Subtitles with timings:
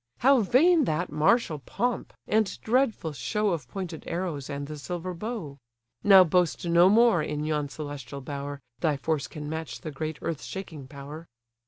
[0.21, 5.59] How vain that martial pomp, and dreadful show Of pointed arrows and the silver bow!
[6.03, 10.41] Now boast no more in yon celestial bower, Thy force can match the great earth
[10.41, 11.27] shaking power."